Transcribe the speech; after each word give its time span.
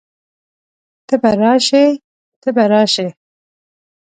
ته 1.07 1.15
به 1.21 1.31
راشئ، 1.41 1.87
ته 2.41 2.49
به 2.55 2.63
راشې 2.71 3.07